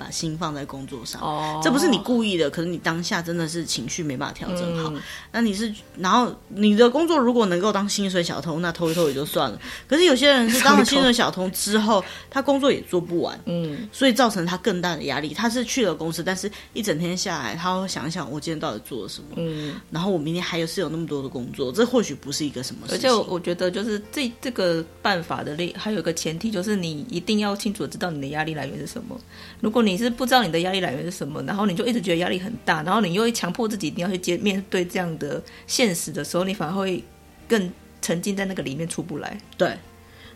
[0.00, 1.62] 把心放在工作上，oh.
[1.62, 4.88] 这不是你故意的，可是你当下真的是情绪没办法调整好。
[4.94, 9.60] 嗯、那你是，然后你的工作如果能够当薪水小偷，那偷一偷也就算了。
[9.86, 15.34] 可是有些人是当了薪水小偷之后，他工作也做不完，嗯，所以造成他更大的压力。
[15.34, 19.34] 他是去了公司，但是一整天下来，他会想一想，我今天到底做了什么？
[19.36, 23.10] 嗯，然后我明天还有是有那么多的工作，这或许不是一个什么事情。
[23.10, 29.20] 而且我觉得，就是这这个办法的另还有一个前提，就是你一定要清楚知道你的压力来源是什么。
[29.60, 31.42] 如果你是不知道你的压力来源是什么？
[31.42, 37.02] 然后你就一直觉得压力很大，然后你又会强迫自己一定要去接面对这样的现实的时候，你反而会
[37.46, 37.70] 更
[38.00, 39.38] 沉浸在那个里面出不来。
[39.56, 39.76] 对，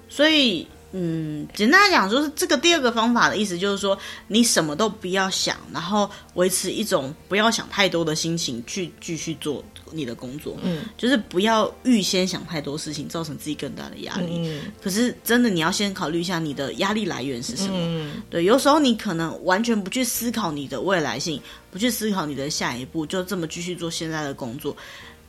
[0.09, 9.63] 所以嗯，简单来讲，就是这个第二个方法的意思，就是说你什么都不要想，然后维持一种不要想太多的心情去继续做。
[9.93, 14.33] 你的工作，嗯，就是不要预先想太多事情，造成自己更大的压力。
[14.39, 17.75] 嗯，可是真的，你要先考虑一下你的压力来源是什么。
[17.77, 24.77] 嗯，对，有时候你可能完全不去思考你的未来性，不去思考你的下一步，就这么继续做现在的工作，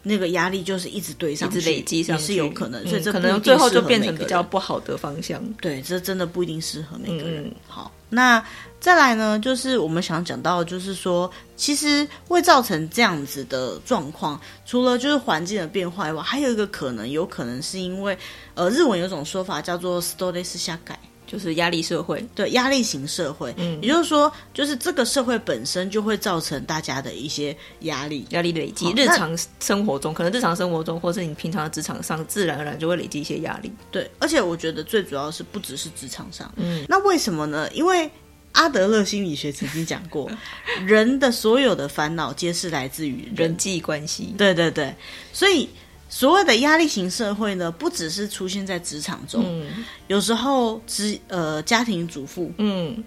[0.04, 2.82] 那个压力就是一直堆上去，一直累积上去，也是有可能。
[2.84, 5.42] 嗯，所以这可能最后就变成比较不好的方向。
[5.60, 7.44] 对，这真的不一定适合每个人。
[7.44, 8.42] 嗯，好，那。
[8.80, 18.16] 再来呢，就是我们想讲到，就是说，其实会造成这样子的状况，除了就是环境的变化以外，还有一个可能，有可能是因为，
[18.54, 20.94] 呃，日文有种说法叫做ストレス社会，
[21.27, 37.69] 就是压力社会，对，压力型社会，嗯，也就是说，就是这个社会本身就会造成大家的一些压力，压力累积，日常生活中，可能日常生活中，或是你平常的职场上，自然而然就会累积一些压力，对，而且我觉得最主要是不只是职场上，嗯，那为什么呢？
[37.73, 38.09] 因为
[38.53, 40.31] 阿德勒心理学曾经讲过，
[40.88, 44.33] 人的所有的烦恼皆是来自于人际关系。
[44.38, 44.95] 对对对，
[45.33, 45.67] 所以
[46.07, 53.03] 所谓的压力型社会呢，不只是出现在职场中，嗯、有时候职呃家庭主妇，嗯。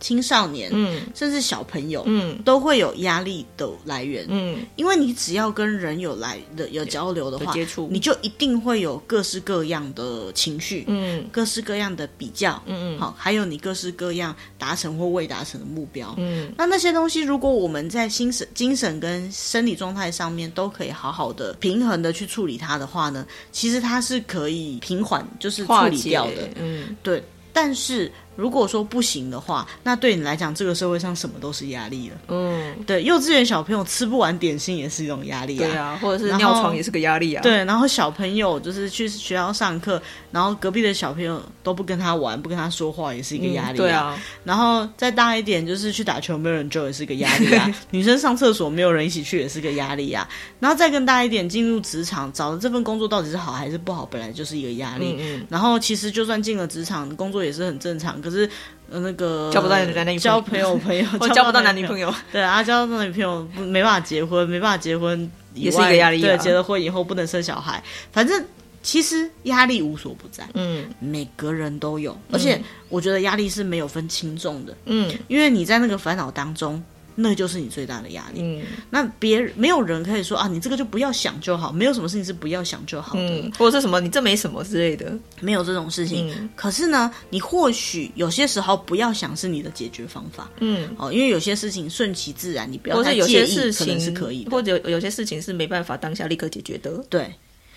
[0.00, 28.10] 青少年，嗯，甚至小朋友，嗯，都会有压力的来源，嗯，因为你只要跟人有来的有交流的话，接触，你就一定会有各式各样的情绪，嗯，各式各样的比较，嗯嗯，好，还有你各式各样达成或未达成的目标，嗯，那那些东西，如果我们在精神、精神跟生理状态上面都可以好好的平衡的去处理它的话呢，其实它是可以平缓，就是处理掉的，嗯，对，但是。
[28.36, 32.16] 如果说不行的话，那对你来讲，这个社会上什么都是压力了。
[32.28, 35.66] 嗯，对，幼稚园小朋友吃不完点心也是一种压力啊。
[35.66, 37.42] 对啊，或者是尿床也是个压力啊。
[37.42, 43.82] 对，然后小朋友就是去学校上课，然后隔壁的小朋友都不跟他玩，不跟他说话，也是一个压力啊。
[43.82, 47.74] 嗯，对啊，然后再大一点，就是去打球没有人救，也是一个压力啊。
[47.90, 50.28] 女生上厕所没有人一起去，也是个压力啊。
[50.60, 55.16] 然后再更大一点，进入职场，找的这份工作到底是好还是不好，本来就是一个压力。
[55.18, 55.46] 嗯嗯。
[55.48, 58.50] 然后其实就算进了职场，工作也是很正常，可是。
[58.88, 62.14] 呃，那个交不到男女交朋友朋友， 我交不到男女朋友。
[62.30, 66.22] 对啊，交不到男女朋友没办法结婚，没办法结婚也是一个压力。
[66.22, 68.44] 对，结了婚以后不能生小孩，反正
[68.84, 70.48] 其实压力无所不在。
[70.54, 74.72] 嗯，每个人都有，而且我觉得压力是没有分轻重的。
[74.84, 76.80] 嗯，因为你在那个烦恼当中。
[77.16, 78.40] 那就是你最大的压力。
[78.42, 86.30] 嗯，那别人没有人可以说啊，你这个就不要想就好，没有什么事情是不要想就好的，嗯，或者是什么你这没什么之类的，没有这种事情。
[86.30, 90.48] 嗯，可是呢，你或许有些时候不要想是你的解决方法。
[90.60, 97.02] 嗯，哦，因为有些事情顺其自然，你不要太介意，有些事情可能是可以的，或者有，有些事情是没办法当下立刻解决的。
[97.08, 97.32] 对，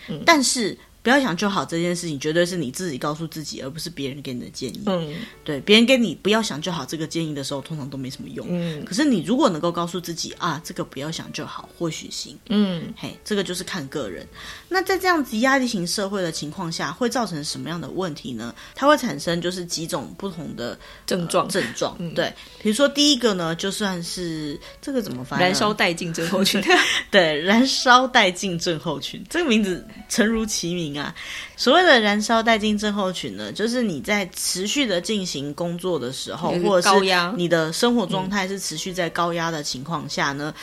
[0.10, 0.78] 嗯，但是。
[1.10, 4.84] 不要想就好，这件事情绝对是你自己告诉自己，而不是别人给你的建议。
[4.86, 8.46] 嗯，对，别人给你不要想就好这个建议的时候，通常都没什么用。
[8.48, 12.38] 嗯，可是你如果能够告诉自己啊，这个不要想就好，或许行。
[12.50, 14.24] 嗯，嘿，这个就是看个人。
[14.68, 18.54] 那在这样子压力型社会的情况下，会造成什么样的问题呢？
[18.76, 21.50] 它会产生就是几种不同的症状。
[21.50, 25.40] 症状，嗯、对，比如说第一个呢，就算是这个怎么发？
[25.40, 26.64] 燃烧殆尽症候群。
[27.10, 30.99] 对，燃烧殆尽症候群这个名字诚如其名。
[31.00, 31.16] 啊，
[31.56, 40.54] 所谓的燃烧殆尽症候群呢，就是你在持续的进行工作的时候，或者是你的生活状态是持续在高压的情况下呢，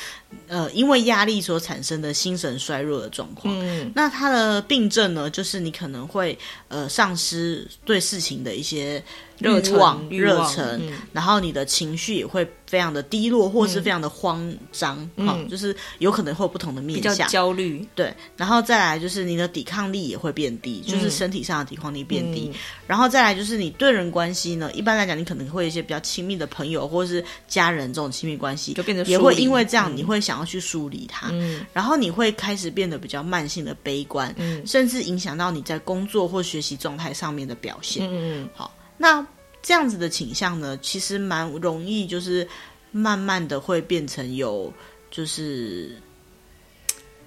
[0.48, 3.54] 嗯、呃，因为压力所产生的心神衰弱的状况。
[3.58, 9.02] 嗯，那它的病症呢，就是你可能会呃丧失对事情的一些
[9.38, 10.92] 热欲望、热忱，嗯。
[11.12, 17.28] 然后你的情绪也会非常的低落，或是非常的慌张，好、嗯就是有可能会有不同的面向。
[17.28, 20.92] 焦虑，对，然后再来就是你的抵抗力也会变低，嗯。
[20.92, 22.50] 就是身体上的抵抗力变低。
[22.52, 22.58] 嗯。
[22.86, 29.96] 然后再来就是你对人关系呢，一般来讲，你可能会有一些比较亲密的朋友或者是家人这种亲密关系，就变得也会因为这样，嗯。
[29.96, 31.64] 你会想要去梳理它，嗯。
[31.72, 34.66] 然后你会开始变得比较慢性的悲观，嗯。
[34.66, 38.08] 甚至影响到你在工作或学习状态上面的表现。
[38.10, 38.48] 嗯。
[38.54, 39.26] 好，那
[39.62, 42.46] 这样子的倾向呢，其实蛮容易，就是
[42.92, 44.72] 慢慢的会变成有，
[45.10, 45.96] 就是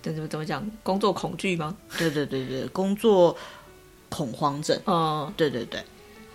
[0.01, 0.69] 怎怎么怎么讲？
[0.83, 1.75] 工作恐惧吗？
[1.97, 3.35] 对对对对，工作
[4.09, 5.83] 恐慌症，哦，对对对，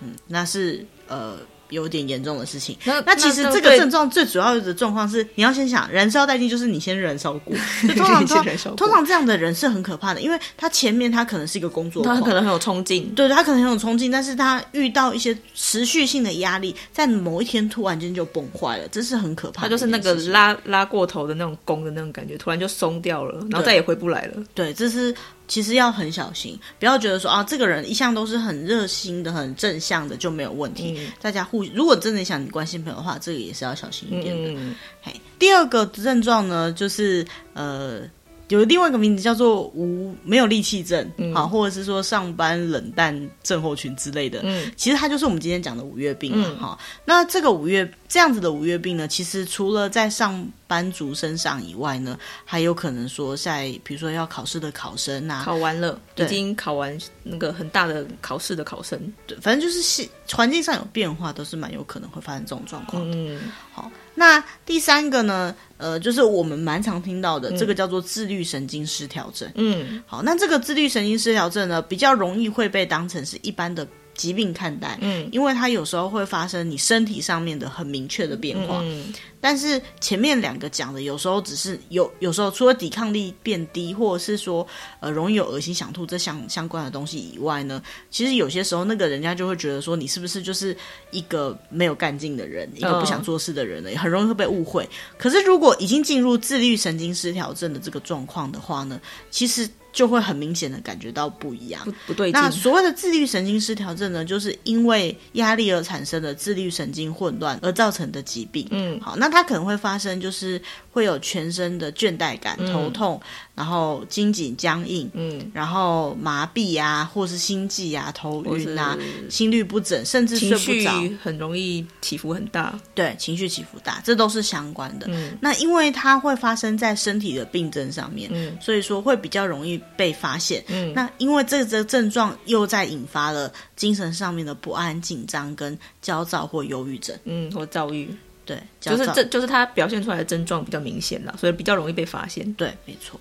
[0.00, 1.38] 嗯，那是呃
[1.74, 2.74] 有点严重的事情。
[2.84, 7.54] 那那其实这个症状最主要的状况是，你要先想燃烧殆尽，就是你先燃烧过。
[7.86, 19.68] 就通常通常这样的人是很可怕的，因为他前面他可能是一个工作狂，他可能很有冲劲，对他可能很有冲劲，但是他遇到一些持续性的压力，在某一天突然间就崩坏了，这是很可怕的。
[19.68, 24.42] 他就是那个拉拉过头的那种弓的那种感觉，突然就松掉了，然后再也回不来了。
[24.54, 25.14] 对，这是
[25.46, 30.94] 其实要很小心，不要觉得说啊，这个人一向都是很热心的、很正向的就没有问题。
[30.98, 34.50] 嗯大家互，如果真的想你关心朋友的话，这个也是要小心一点的。
[34.50, 38.00] 嗯，嘿，第二个症状呢，就是呃，
[38.48, 41.04] 有另外一个名字叫做无没有力气症，
[41.34, 44.40] 好、嗯或者是说上班冷淡症候群之类的。
[44.42, 59.00] 嗯，其实它就是我们今天讲的五月病哈、那这个五月这样子的五月病呢，其实除了在上班族身上以外呢，还有可能说在比如说要考试的考生啊，考完了，已经考完那个很大的考试的考生。
[59.24, 63.16] 对，反正就是系环境上有变化，都是蛮有可能会发生这种状况的。
[63.16, 69.48] 嗯，好，那第三个呢，呃，就是我们蛮常听到的，嗯这个叫做自律神经失调症。
[69.54, 78.80] 嗯好，那这个自律神经失调症呢，比较容易会被当成是一般的疾病看待，嗯因为它有时候会发生你身体上面的很明确的变化。
[78.82, 84.66] 嗯但是前面两个讲的，有时候只是有，有时候除了抵抗力变低，或者是说
[85.00, 90.74] 呃容易有恶心、想吐这相相关的东西以外呢，其实有些时候那个人家就会觉得说你是不是就是
[91.10, 94.88] 一个没有干劲的人，一个不想做事的人呢，也很容易会被误会。
[95.18, 98.98] 可是如果已经进入自律神经失调症的这个状况的话呢，
[99.30, 101.80] 其实就会很明显的感觉到不一样。
[101.84, 102.38] 不不对劲。
[102.38, 108.66] 那所谓的自律神经失调症呢，就是因为压力而产生的自律神经混乱而造成的疾病。
[108.70, 113.20] 嗯好，那它可能会发生，就是会有全身的倦怠感、头痛，
[113.54, 118.98] 然后筋紧僵硬，嗯，然后麻痹啊，或是心悸啊、头或晕啊、
[119.30, 121.00] 心律不整，甚至睡不着。
[121.00, 122.76] 绪很容易起伏很大。
[122.94, 125.06] 对，情绪起伏大，这都是相关的。
[125.08, 130.64] 嗯那因为它会发生在身体的病症上面，嗯所以说会比较容易被发现。
[130.66, 137.16] 嗯，那因为这个症状又在引发了精神上面的不安、紧张跟焦躁或忧郁症。
[137.24, 138.08] 嗯或躁郁，
[138.44, 142.52] 对，就是这就是它表现出来的症状比较明显了，所以比较容易被发现。
[142.54, 143.20] 对，没错。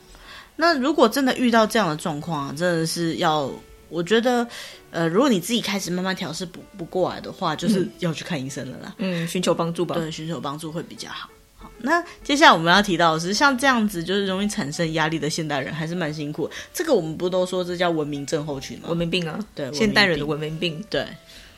[0.56, 3.52] 那如果真的遇到这样的状况啊，真的是要，
[3.90, 4.48] 我觉得，
[4.92, 8.96] 呃，如果你自己开始慢慢调试不不过来的话，就是要去看医生了啦。
[8.98, 9.96] 嗯，寻求帮助吧。
[9.96, 11.30] 对，寻求帮助会比较好。
[11.58, 16.50] 好，那接下来我们要提到的是，像这样子就是容易产生压力的现代人，还是蛮辛苦。
[16.74, 18.90] 这个我们不都说这叫文明症候群吗？
[18.90, 20.84] 文明病啊，对，现代人的文文明病。
[20.90, 21.08] 对。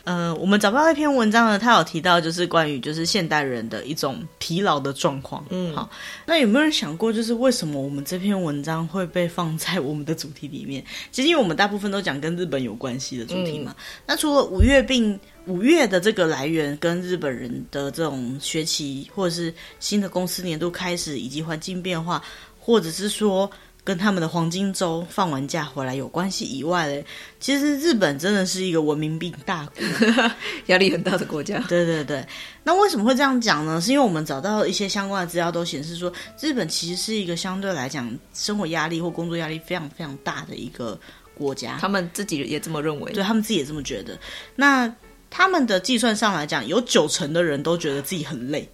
[0.05, 5.43] 呃，我们找不到一篇文章呢，它有提到就是关于就是现代人的一种疲劳的状况。
[5.49, 5.89] 嗯好，
[6.27, 10.85] 那有没有人想过，就是为什么我们这篇文章会被放在我们的主题里面？
[11.11, 13.75] 其实因为我们大部分都讲跟日本有关系的主题嘛。
[14.05, 22.23] 那除了五月病，五月的这个来源跟日本人的这种学期，或者是新的公司年度开始，以及环境变化，
[22.59, 23.49] 或者是说。
[23.85, 27.05] 跟他们的黄金周放完假回来有关系以外嘞，
[27.39, 29.83] 其实日本真的是一个文明病大国，
[30.65, 31.59] 压力很大的国家。
[31.69, 32.27] 对对对，
[32.63, 33.79] 那为什么会这样讲呢？
[33.79, 40.99] 是因为我们找到一些相关的资料都显示说，日本其实是一个相对来讲生活压力或工作压力非常非常大的一个
[41.35, 43.13] 国家，他们自己也这么认为。
[43.13, 44.17] 对他们自己也这么觉得。
[44.55, 44.91] 那
[45.29, 48.67] 他们的计算上来讲，有九成的人都觉得自己很累，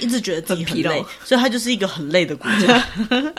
[0.00, 2.84] 一直觉得自己很累，很所以他就是一个很累的国家。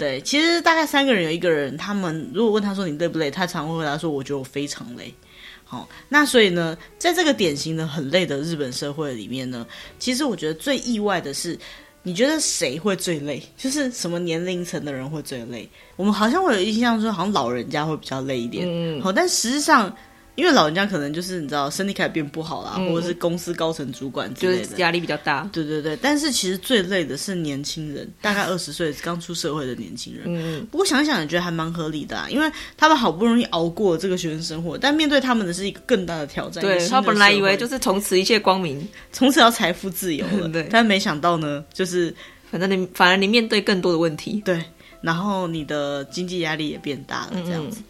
[0.00, 5.14] 对，其实大概三个人有一个人，他们如果问他说你累不累，他常会回答说我觉得我非常累。
[5.62, 9.66] 好，那所以呢，在这个典型的很累的日本社会里面呢，
[9.98, 11.56] 其实我觉得最意外的是，
[12.02, 13.42] 你觉得谁会最累？
[13.58, 15.68] 就是什么年龄层的人会最累？
[15.96, 18.66] 我们好像会有印象说，好像老人家会比较累一点。
[18.66, 19.94] 嗯，好，但实际上
[20.36, 25.48] 因为老人家可能就是你知道身体开始变不好啦，嗯、或者是公司高层主管之类的，就是压力比较大。
[25.52, 30.24] 对对对，但是其实最累的是年轻人， 大概二十岁刚出社会的年轻人。
[30.26, 36.62] 嗯，不过想想也觉得还蛮合理的啊，因为他们好不容易熬过了这个学生生活，但面对他们的是一个更大的挑战。
[36.62, 42.14] 对，他本来以为就是从此一切光明，从此要财富自由了，对，但没想到呢，就是
[42.50, 44.64] 反正你反而你面对更多的问题，对，
[45.02, 47.80] 然后你的经济压力也变大了，这样子。
[47.80, 47.84] 嗯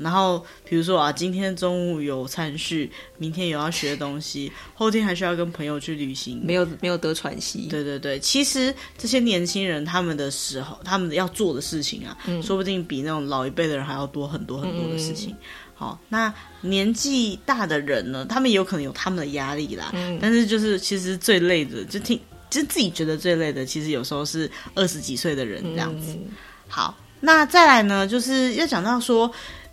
[0.00, 7.66] 然后比如说啊，今天中午有餐叙，明天有要学的东西，后天还需要跟朋友去旅行，没有没有得喘息。
[7.68, 15.30] 对对对，其实这些年轻人他们的时候，他们要做的事情啊，嗯、说不定比那种老一辈的人还要多很多很多的事情。
[15.32, 15.36] 嗯、
[15.74, 19.90] 好，那年纪大的人呢，他们也有可能有他们的压力啦。
[19.94, 22.18] 嗯、但是就是其实最累的，就听
[22.48, 26.12] 就自己觉得最累的，其实有时候是二十几岁的人这样子。
[26.12, 26.26] 嗯、
[26.68, 29.30] 好，那再来呢，就是要讲到说。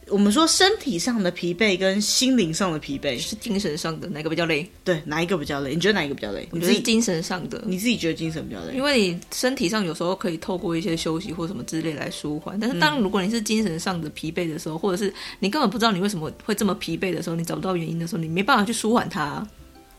[0.10, 4.70] 我们说身体上的疲惫跟心灵上的疲惫是精神上的哪个比较累？
[4.84, 5.74] 对，哪一个比较累？
[5.74, 6.48] 你觉得哪一个比较累？
[6.52, 7.64] 我觉得是精神上的。
[7.66, 8.76] 你自己觉得精神比较累？
[8.76, 19.46] 因为你身体上有时候可以透过一些休息或什么之类来舒缓，但是当如果你是精神上的疲惫的时候，嗯、或者是你根本不知道你为什么会这么疲惫的时候，你找不到原因的时候，你没办法去舒缓它。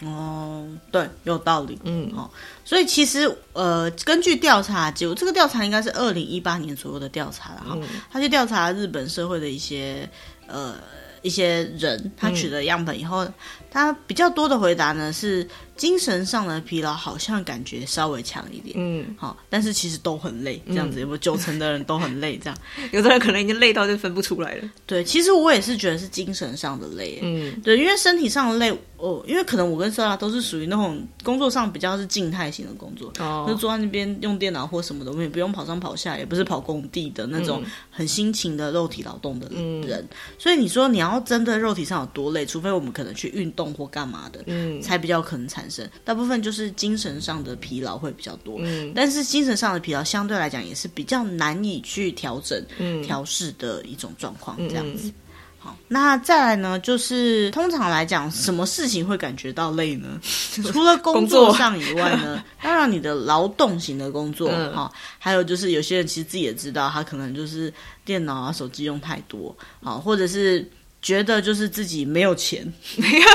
[0.07, 1.79] 哦，对，有道理。
[1.85, 2.31] 嗯，哦，
[2.65, 7.79] 所以其实呃，根据调查结果，这个调查应该是二零一八年左右的调查了哈。
[7.81, 10.09] 嗯、他去调查日本社会的一些。
[10.47, 10.75] 呃，
[11.23, 13.33] 一些人他取得样本以后，嗯、
[13.75, 15.45] 他比较多的回答呢是
[15.77, 18.77] 精神上的疲劳，好像感觉稍微强一点。
[18.79, 22.39] 嗯，好，但是其实都很累，这样子，有没有九成的人都很累？
[22.39, 22.57] 这样，
[22.93, 24.71] 有的人可能已经累到就分不出来了。
[24.87, 27.19] 对，其实我也是觉得是精神上的累。
[27.21, 28.73] 嗯，对，因为身体上的累。
[28.97, 39.47] 哦，因为可能我跟 Sola 都是属于那种工作上比较是静态型的工作，哦、就坐在那边用电脑或什么的，我们也不用跑上跑下，也不是跑工地的那种很辛勤的肉体劳动的
[39.87, 40.01] 人。
[40.01, 40.09] 嗯、
[40.39, 45.89] 所以你说你要真的肉体上有多累，除非我们可能去运动或干嘛的，嗯，才比较可能产生。
[46.05, 55.11] 大部分就是精神上的疲劳会比较多，嗯，但是精神上的疲劳相对来讲也是比较难以去调整、嗯、调试的一种状况，这样子。
[55.59, 56.79] 好，那再来呢？
[56.81, 60.21] 就是通常来讲，什么事情会感觉到累呢？
[60.67, 67.73] 除了工作上以外呢， 当然你的劳动型的工作，哈、嗯，还有就是有些人其实自己也知道，他可能就是
[68.05, 70.71] 电脑啊、手机用太多，好，或者是。
[71.05, 72.65] 觉得就是自己没有钱，
[72.97, 73.27] 没 有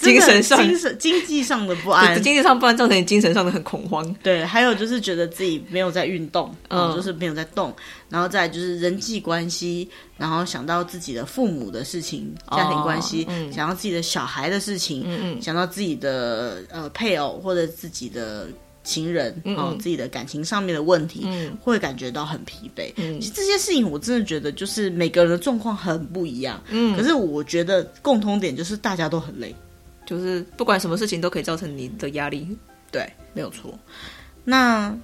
[0.00, 4.14] 精神上、精神经济上的不安，经济上不安造成你精神上的很恐慌。
[4.22, 7.74] 对，还有就是觉得自己没有在运动，嗯，就是没有在动，
[8.08, 18.46] 然后再就是人际关系，然后想到自己的父母的事情、家庭关系，哦嗯、想到自己的小孩的事情，嗯嗯，想到自己的呃配偶或者自己的。
[18.86, 22.90] 情人哦，嗯、自己的感情上面的问题，嗯、会感觉到很疲惫。
[22.96, 26.62] 嗯、其实这些事情我真的觉得，就是每个人的状况很不一样。
[26.70, 29.54] 嗯，可是我觉得共通点就是大家都很累，
[30.06, 32.48] 就是不管什么事情都可以造成你的压力。
[32.90, 33.78] 对，没有错。
[34.44, 34.96] 那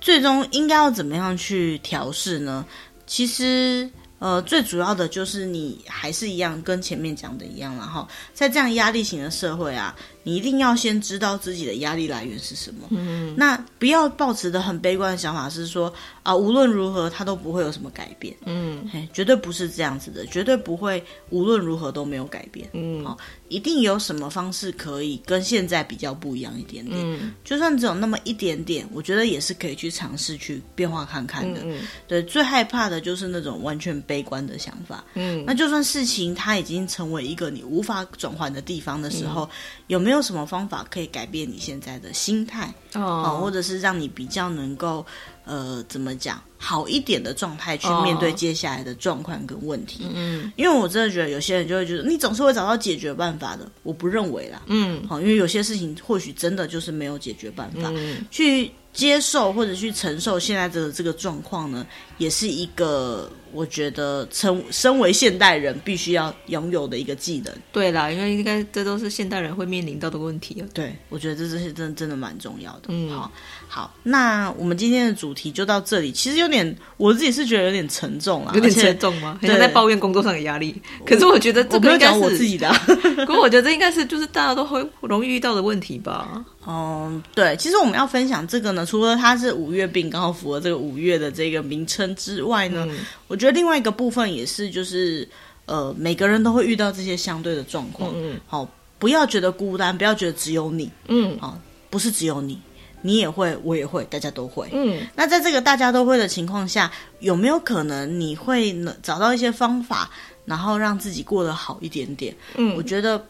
[0.00, 2.64] 最终应该要怎么样去调试呢？
[3.06, 3.90] 其实。
[4.20, 9.94] 呃，最主要的就是你还是一样，跟前面讲的一样，然后在这样压力型的社会啊，
[10.24, 12.88] 你一定要先知道自己的压力来源是什么。
[12.90, 15.92] 嗯，那不要抱持的很悲观的想法是说
[16.24, 18.34] 啊，无论如何他都不会有什么改变。
[18.44, 21.00] 嗯，嘿，绝对不是这样子的，绝对不会
[21.30, 22.68] 无论如何都没有改变。
[22.72, 23.16] 嗯，好。
[23.50, 31.60] 一定有什么方式可以跟现在比较不一样一点点，嗯，就算只有那么一点点，我觉得也是可以去尝试去变化看看的。
[31.62, 35.04] 嗯，对，最害怕的就是那种完全悲观的想法。
[35.14, 39.50] 嗯，那就算事情它已经成为一个你无法转换的地方的时候，嗯，
[39.88, 42.72] 有没有什么方法可以改变你现在的心态？
[42.94, 45.04] 哦，或者是让你比较能够。
[45.46, 50.06] 呃，怎么讲好一点的状态去面对接下来的状况跟问题？
[50.14, 54.62] 嗯，因为我真的觉得有些人就会觉得你总是会找到解决办法的，我不认为啦。
[54.68, 57.92] 嗯，好，因为有些事情或许真的就是没有解决办法。
[57.94, 61.86] 嗯，去接受或者去承受现在的这个状况呢，
[62.18, 63.30] 也是一个。
[63.54, 67.54] 我觉得成身为现代人必须要拥有的一个技能。
[67.70, 70.66] 对啦，因为应该这都是现代人会面临到的问题啊。
[70.74, 72.86] 对，我觉得这这些真的真的蛮重要的。
[72.88, 73.30] 嗯，好，
[73.68, 76.10] 好，那我们今天的主题就到这里。
[76.10, 79.38] 其实有点，我自己是觉得有点沉重啊，有点沉重吗？
[79.40, 80.74] 很像在抱怨工作上的压力。
[81.06, 82.76] 可是我觉得这个应该是我，我自己的啊。
[83.24, 86.44] 可是我觉得这应该是就是大家都会容易遇到的问题吧。
[86.66, 92.98] 嗯，对，其实我们要分享这个呢，除了它是五月病，刚好符合这个五月的这个名称之外呢，嗯、
[93.28, 95.28] 我觉得另外一个部分也是，就是
[95.66, 98.10] 呃，每个人都会遇到这些相对的状况。
[98.16, 100.90] 嗯，好，不要觉得孤单，不要觉得只有你。
[101.06, 101.56] 嗯，好，
[101.88, 102.60] 不是只有你，
[103.00, 104.68] 你也会，我也会，大家都会。
[104.72, 106.90] 嗯，那在这个大家都会的情况下，
[107.20, 110.10] 有没有可能你会找到一些方法？
[110.46, 112.36] 然后让自己过得好一点点。
[112.56, 113.24] 嗯，我觉得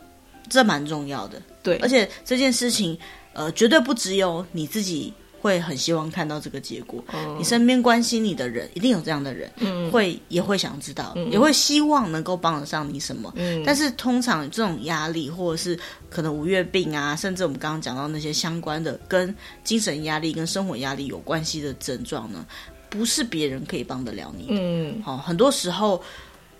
[0.48, 1.40] 这蛮重要的。
[1.62, 2.98] 对，而且这件事情，
[3.34, 5.14] 呃，绝对不只有你自己
[5.44, 7.04] 会很希望看到这个结果。
[7.12, 13.30] 哦、你身边关心你的人，一定有这样的人，嗯，会也会想知道，嗯、也会希望能够帮得上你什么。
[13.36, 15.78] 嗯，但是通常这种压力，或者是
[16.08, 22.46] 可能五月病啊，甚至我们刚刚讲到那些相关的跟精神压力、跟生活压力有关系的症状呢，
[22.88, 24.54] 不是别人可以帮得了你的。
[24.58, 26.02] 嗯，好、哦，很多时候。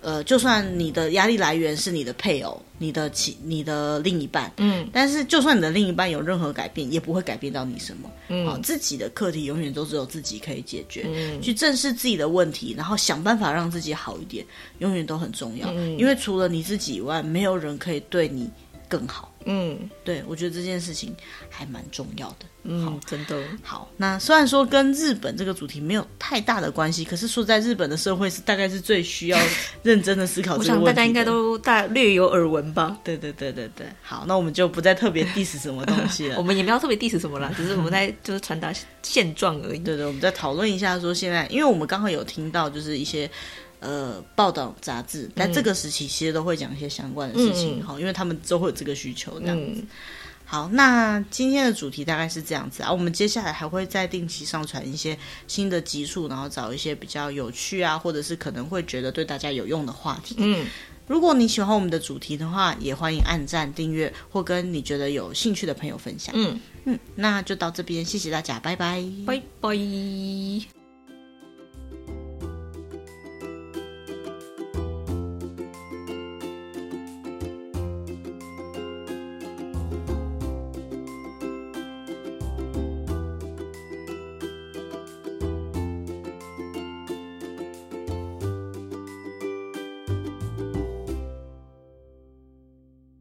[0.05, 8.11] 呃，就算你的压力来源是你的配偶、你的其、你的另一半，嗯，但是就算你的另一半有任何改变，也不会改变到你什么。
[8.28, 11.07] 嗯，好，自己的课题永远都只有自己可以解决。
[11.09, 14.44] 嗯，去正视自己的问题，然后想办法让自己好一点，
[14.80, 15.72] 永远都很重要。
[15.72, 18.50] 嗯，因为除了你自己以外，没有人可以对你
[18.89, 19.30] 更好。
[19.47, 21.14] 嗯，对，我觉得这件事情
[21.51, 22.47] 还蛮重要的。
[22.62, 23.91] 嗯，好，真的好。
[23.99, 29.39] 那虽然说跟日本这个主题没有太大的关系，可是说在日本的社会是大概是最需要
[29.85, 30.80] 认真的思考这个问题。
[30.80, 32.99] 我想大家应该都大略有耳闻吧？
[33.05, 33.87] 对对对对对。
[34.03, 36.37] 好，那我们就不再特别 diss 什么东西了。
[36.39, 38.72] 我们也没有特别 diss 什么啦， 只是我们在就是传达
[39.03, 39.78] 现状而已。
[39.80, 43.30] 对对，我们再讨论一下说现在，因为我们刚好有听到就是一些。
[43.85, 49.82] 呃，报道杂志在这个时期其实都会讲一些相关的事情，好、嗯，因为他们都会有这个需求这样子。
[49.82, 49.87] 嗯、
[50.47, 52.91] 好，那今天的主题大概是这样子啊。
[52.91, 55.16] 我们接下来还会再定期上传一些
[55.47, 60.35] 新的集数，然后找一些比较有趣啊，或者是可能会觉得对大家有用的话题。
[60.39, 60.66] 嗯，
[61.07, 66.35] 如果你喜欢我们的主题的话，也欢迎按赞、订阅或跟你觉得有兴趣的朋友分享。
[66.37, 70.84] 嗯嗯，那就到这边，谢谢大家，拜拜，拜拜。